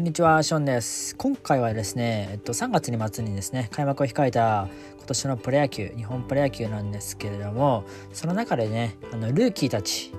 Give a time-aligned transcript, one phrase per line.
[0.00, 1.14] こんにちは、ションです。
[1.16, 4.66] 今回はですね、えっと、3月に末にですね、開幕を控えた
[4.96, 10.14] 今年のプロ野球、日本プロ野球なんですけれども、その中でね、あのルーキーたち、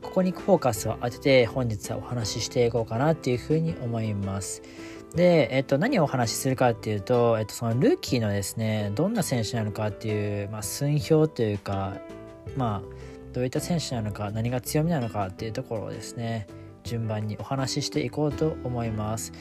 [0.00, 4.62] ここにフォーカスを当てて本日はお話ししていこうかなっていうふうに思います。
[5.14, 11.98] で、えっと、何をお話しするかっていうと、えっと、そのルーキーのですね、どんな選手なのかっていう、まあ、寸評というか、
[12.56, 16.46] まあ、どういった選手なのか、何が強みなのかっていうところをですね、
[16.84, 19.32] 順番にお話ししていこうと思います。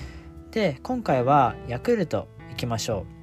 [0.51, 3.19] で今回はヤクルトいきましょう。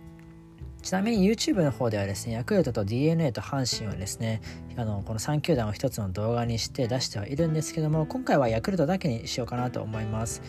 [0.82, 4.40] ちなみに YouTube の方ではですねヤクルトと d n a と阪神をですね
[4.76, 10.42] あのこの3球団を一つの動画にして出してはいるんですけども今回はヤクルトだけにしようかなと思います。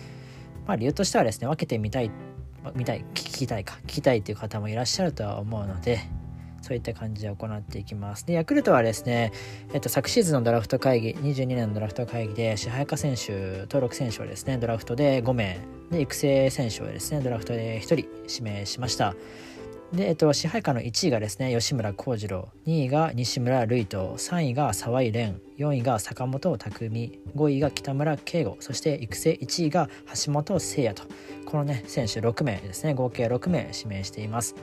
[0.68, 2.12] まあ理由としてはですね分けてみたい
[2.76, 6.02] 見たい聞きたいか聞きたいっていう方もいらっしゃるとは思うので
[6.62, 8.26] そういった感じで行っていきます。
[8.26, 9.32] で、ヤクルトはですね、
[9.74, 15.60] えっと、昨シーズンのドラフト会議、22年のドラフト会議で、支配下選手、登録選手をですね、ドラフトで5名、
[15.92, 17.96] で、育成選手をですね、ドラフトで1人
[18.28, 19.16] 指名しました。
[19.94, 29.90] で、えっと、支配下の1位がですね、吉村幸次郎、2位が西村瑠衣と、3位が沢井蓮、4位が坂本匠、5位が北村圭吾、そして育成1位が
[30.26, 31.04] 橋本誠也と、
[31.46, 34.56] このね、選手6名ですね、合計6名指名しています。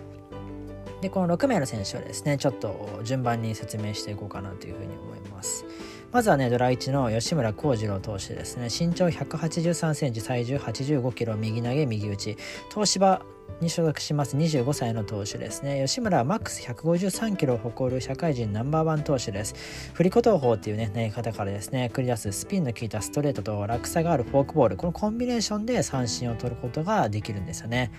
[1.05, 5.67] でこの6名の選手をですねちょっと順番に説明していこうかなというふうに思います。
[6.13, 8.69] まずはねドラ1の吉村幸次郎投手ですね。
[8.71, 12.39] 身長1 8 3センチ体重8 5キロ右投げ右打ち。
[12.71, 13.21] 東芝
[13.61, 15.85] に所属します25歳の投手ですね。
[15.87, 19.55] 吉村はマックス153キロを誇る社会人ナンバーワン投手です。
[19.93, 24.79] 振り子投法っていうね投げ方からですね繰り出すスピンの効いたストレートと落差があるフォークボール。
[24.79, 27.93] このコンビネーションで三振を取ることができるんですよね。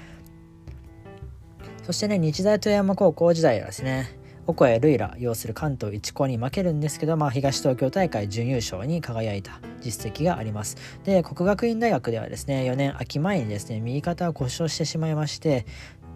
[1.85, 10.77] そしてね、日大富山高校時代はですね、オコエ・ルイラ要する関東一高に負けるんですけど、まあ、東東京大会準優勝に輝いた実績があります。
[11.03, 15.67] で、国学院大学ではですね、4年秋前にですね、右肩を故障してしまいまして、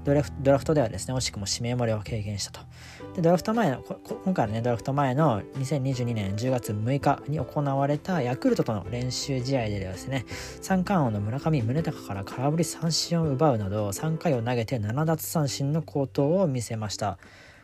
[0.06, 2.62] ドラフドラフトではですね、惜しくも指名漏れを経験したと。
[3.16, 3.84] で、ドラフト前の、
[4.24, 10.26] 今回のね、ドラフト前の2022年10月6日に行われたヤクルトとの練習試合でですね、
[10.62, 17.18] 三冠王の村上宗隆から空振り三振を奪うなど、3回を投げて7奪三振の好投を見せました。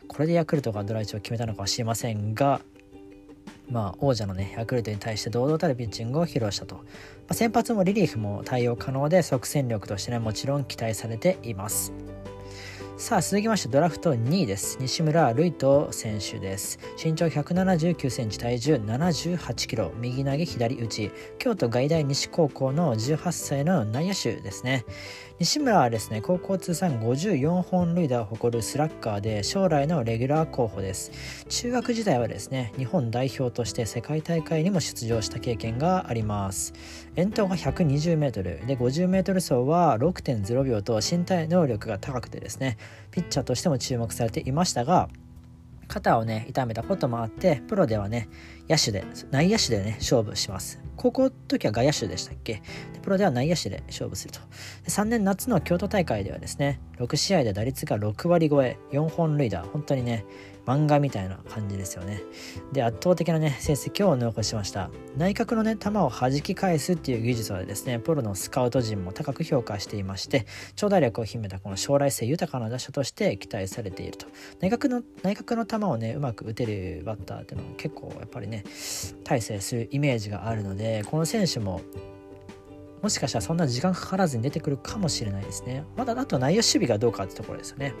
[0.08, 2.60] これでヤクルトがドラ1を決めたのかは知りませんが、
[3.68, 6.76] まあ、王者のね、ヤクルトに対して堂々たるピッチングを披露したと。
[6.76, 6.82] ま
[7.30, 11.92] あ、先発もリリーフも対応可能で即戦力としてね、もちろん期待されています。
[12.98, 14.78] さあ続きましてドラフト2位です。
[14.80, 16.78] 西村瑠衣選手です。
[16.96, 19.92] 身長179センチ体重78キロ。
[20.00, 21.10] 右投げ左打ち。
[21.38, 24.86] 京都外大西高校の18歳の内野手ですね。
[25.38, 31.44] 西村はですね高校通算54本塁打を誇るスラッガーで将来のレギュラー候補です。
[31.50, 36.72] 中学時代はですね日本代表として世界大会にも出場した経験があります。
[37.16, 42.78] 遠投が 120m で 50m 走は6.0秒と身体能力が高くてですね
[43.10, 45.10] ピッチャーとしても注目されていましたが
[45.88, 48.28] 肩をね痛めたこともあってプロではね
[48.68, 50.80] 野手で内野手でね勝負します。
[50.96, 52.62] 高校の時は外野手でしたっけ？
[53.02, 54.40] プロでは内野手で勝負すると。
[54.88, 59.62] 3年夏の京都大会ではですね6試合で打率が6割超え4本塁打。
[59.62, 60.24] 本当にね
[60.66, 62.22] 漫画みたいな感じですよね
[62.72, 74.26] で圧倒的なね成績を残しました内角のね球を弾き返すっていう技術はですねプロのスカウト陣も高く評価していまして長打力を秘めたこの将来性豊かな打者として期待されていると
[74.60, 78.64] 内角の内角の球をねうまく打てるバッターっていうのは結構やっぱりね
[79.24, 81.80] 大成するイメージがあるのでこの選手も
[83.02, 85.84] もしかしたらそんな時間かからずに出てくるかもしれないですね。
[85.96, 87.94] まだあと内野守備がどうかってところですよね。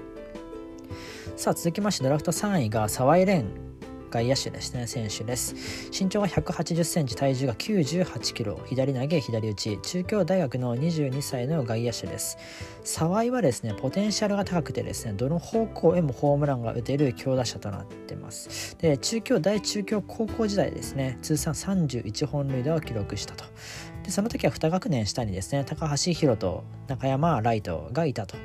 [1.34, 3.66] さあ続きましてドラフト3位が沢井蓮
[4.10, 5.90] 外野手ですね選手です。
[5.90, 8.58] 身長が1 8 0センチ体重が9 8キロ。
[8.66, 9.78] 左投げ左打ち。
[9.82, 12.38] 中京大学の22歳の外野手です。
[12.84, 18.76] 沢井はですねポテンシャルが高くてですねどの方向へもホームランが打てる強打者となってます。
[18.78, 23.44] で中京大中京高校時代ですね通算31本塁打を記録したと。
[24.04, 28.36] でその時は2学年下にですね高橋宏と中山ライトがいたと。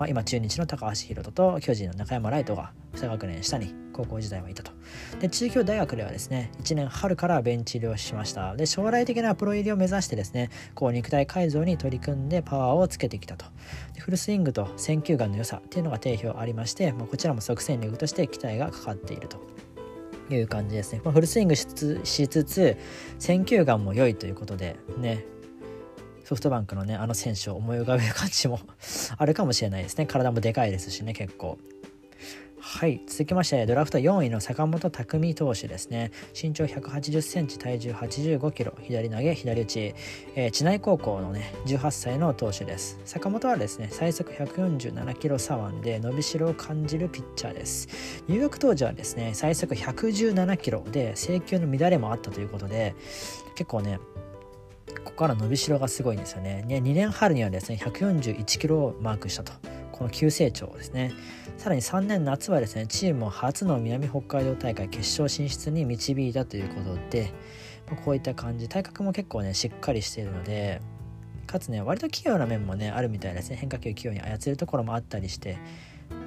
[0.00, 4.72] まあ、今中日の高橋宏斗と巨人の中山ライトが2学年下に高校時代はいたと。
[5.20, 8.56] で、中京大学ではですね、1年春からベンチ入りをしました。
[8.56, 13.44] で、将来的なプロ入りを目指してですね、こう肉体改造に取り組んでパワーをつけてきたと。
[13.92, 19.38] でフルスイングと選球眼の良さっていうのが定評ありまして、まあ、こちらも即戦力として期待がかかっていると。
[20.30, 22.00] いう感じですね、まあ、フルスイングしつ
[22.44, 22.76] つ
[23.18, 25.24] 選球眼も良いということでね
[26.30, 28.60] ソフトバンクのねあの選手を思い浮かべる感じも
[29.18, 30.06] あるかもしれないですね。
[30.06, 31.58] 体もでかいですしね結構。
[32.60, 36.12] はい続きましてドラフト4位の坂本匠投手ですね。
[36.40, 39.94] 身長1 8 0センチ体重8 5キロ左投げ左打ち、
[40.36, 43.00] えー、知内高校のね18歳の投手です。
[43.04, 47.88] 坂本はですね最速147キロ左腕で伸びしろを感じるピッチャーです。
[48.28, 52.94] 入学当時はですね最速117キロで制球の乱れもあったということで
[53.56, 53.98] 結構ね
[54.94, 56.64] ここから伸びしろがすごいんですよね。
[56.66, 59.52] 2年春にはですね141キロをマークしたと。
[59.92, 61.12] この急成長ですね。
[61.58, 67.32] さらに3年夏はですねチームを初の南北海道大会決勝進出に導いたということで
[67.90, 70.80] まこういった感じ体格も結構ねしっかりしているので
[71.46, 73.56] かつね割と器用な面もねあるみたいですね。
[73.56, 75.58] 変化球器用に操るところもあったりして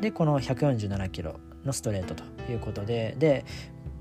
[0.01, 3.45] でこの147キロのストレートということでで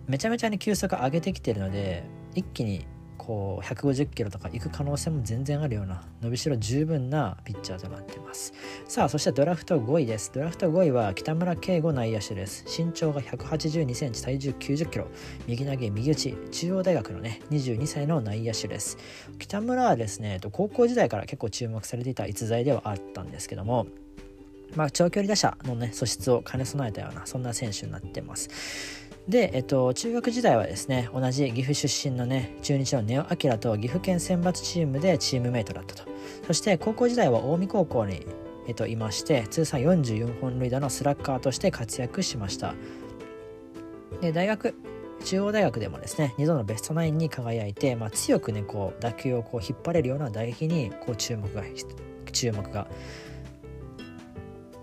[0.06, 2.04] めちゃめちゃに球速上げてきてるので
[2.34, 2.84] 一気に
[3.24, 8.52] こう150キロとか行く可能性も全然あるような伸びしろ十分なピッチャーとなっています。
[8.88, 10.32] さあそしてドラフト5位です。
[10.34, 12.64] ドラフト5位は北村圭吾内野手です。
[12.66, 15.06] 身長が182センチ体重90キロ。
[15.46, 16.36] 右投げ右打ち。
[16.50, 18.98] 中央大学のね22歳の内野手です。
[19.38, 23.86] 北村はですね高校時代から結構注目されていた逸材ではあったんですけども
[24.74, 28.48] まあ、長距離打者のね素質を兼ね備えたようなそんな選手になってます。
[29.28, 36.10] で、えっと、中学時代はですね同じ岐阜出身のね中日の根尾明と岐阜県選抜チームでチームメイトだったと。
[36.46, 38.26] そして高校時代は近江高校に、
[38.66, 42.74] えっと、いまして通算44本塁打のスラッガーとして活躍しました。
[44.20, 44.74] で大学
[45.24, 51.62] 中央大学でもですね2度のベストナインに輝いて、まあ、強くねこう打球をこう引っ張れるような打撃にこう注目が
[52.32, 52.88] 注目が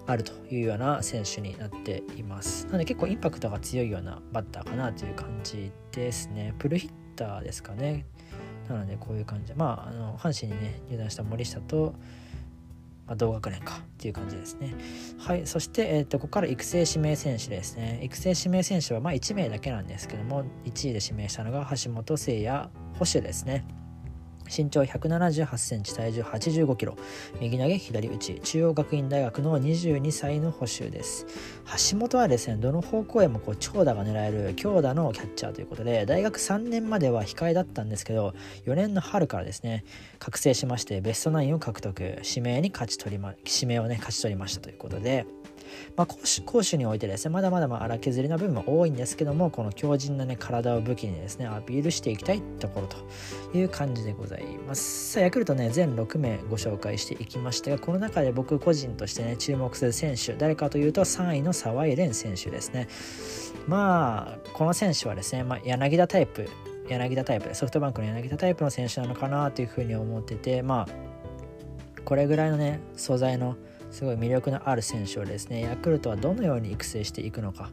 [0.09, 8.07] あるというような選手になっていますなので結構インパクトが強いようなバッターかなという感じですねプルヒッターですかね
[8.67, 11.93] なのでこういう感じまああの阪神にね入団した森下と
[13.05, 14.75] まあ、同学年かっていう感じですね。
[15.17, 15.47] はい。
[15.47, 18.01] そして、えっ、ー、と、ここから育成指名選手ですね。
[18.03, 22.69] 育成指名選手は、まあ、1名だけなんですけども、1位で指名したのが橋本誠也
[22.99, 23.65] 捕手ですね。
[24.55, 26.97] 身長178センチ、体重85キロ、
[27.39, 31.25] 右投げ、左打ち、中央学院大学の22歳の捕手です。
[31.91, 38.33] 橋本はですね、どの方向へもこう長打が狙える強打のキャッチャーということで、大学3年までは控えだったんですけど、
[38.65, 39.85] 4年の春からですね、
[40.17, 45.25] 覚醒しまして、ベストナインを獲得、指名に勝ち取りま、指名をね、勝ち取りましたということで、
[45.95, 55.11] まあ、攻守攻守においてですねまだまだまあ荒削りな部分も多いんですけどもこの強靭な、ね、体を武器にですねアピールしていきたいところという感じでございます。
[55.13, 62.87] さあヤクルトね全6名ご紹介していきましたがこの中で僕個人としてね注目する選手誰かというと3位の沢井蓮選手ですね。
[63.67, 66.47] まあこの選手はですね、まあ、柳田タイプ
[66.87, 71.09] 柳田タイプソフトバンクの柳田タイプの選手なのかなというふうに思っててまあ
[72.03, 73.55] これぐらいのね素材の
[73.91, 77.71] すごい魅力のある選手をですねヤクルトはどのように育成していくのか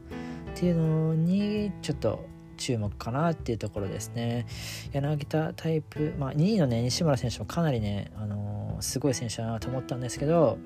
[0.53, 2.25] っていうのにちょっと
[2.57, 4.47] 注目かなっていうところですね。
[4.91, 10.57] 柳田タイプ、まあ、2位のね西村選手もかなりね、あのー、すごい選手だなと思ったんですけど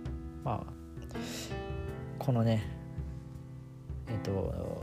[0.44, 0.74] まあ
[2.18, 2.64] このね
[4.08, 4.82] えっ、と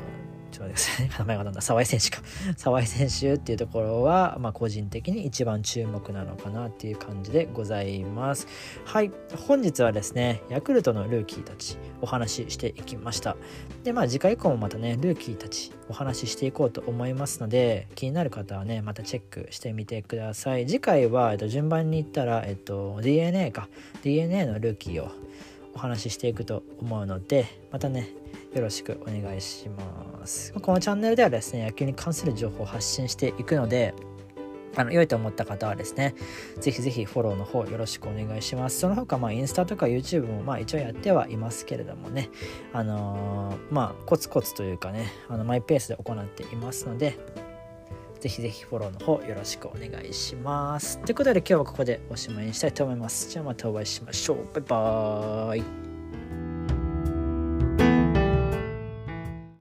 [0.51, 1.19] ちょっと待ってください。
[1.19, 1.61] 名前がなんだ？
[1.61, 2.23] 沢井選手か。
[2.57, 8.47] 沢井選手っていうところは、まあ、個人的に一番注目なのかなっていう感じでございます。
[8.85, 9.11] はい。
[9.47, 13.37] 本日はですね、ヤクルトのルーキーたちお話ししていきました。
[13.85, 20.67] で、まあ次回以降もまたね、ルーキーたちお話ししていこうと思いますので、気になる方はね、またチェックしてみてください。
[20.67, 23.69] 次回は、えっと、順番に言ったら、えっと、DNA か。
[24.03, 25.11] DNA のルーキーを
[25.75, 28.09] お話ししていくと思うので、またね、
[28.55, 30.53] よろしくお願いします。
[30.53, 33.95] このチャンネルではですね、野球に関する情報を発信していくので、
[34.77, 36.15] あの良いと思った方はですね、
[36.61, 38.79] ぜひぜひフォローの方よろしくお願いします。
[38.79, 42.31] その他、まあ、インスタとか YouTube もまあ一応やってはいますけれどもね、
[42.73, 47.19] あのー、まあ、コツコツというかね、あのマイペースで行っていますので、
[48.21, 50.99] ぜひぜひフォローの方よろしくお願いします。
[50.99, 53.31] ということで今日はここでおしまいにしたいと思います。
[53.31, 54.37] じゃあまたお会いしましょう。
[54.55, 55.78] バイバーイ。